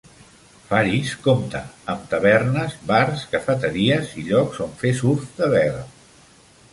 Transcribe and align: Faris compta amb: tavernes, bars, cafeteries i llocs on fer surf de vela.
Faris 0.69 1.09
compta 1.25 1.59
amb: 1.93 2.07
tavernes, 2.13 2.73
bars, 2.91 3.27
cafeteries 3.35 4.15
i 4.23 4.27
llocs 4.31 4.63
on 4.67 4.73
fer 4.83 4.95
surf 5.01 5.29
de 5.43 5.51
vela. 5.53 5.85